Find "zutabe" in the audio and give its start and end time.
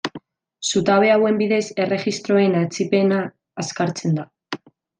0.69-1.11